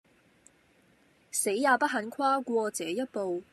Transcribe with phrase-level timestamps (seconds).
[1.29, 3.43] 死也不肯跨過這一步。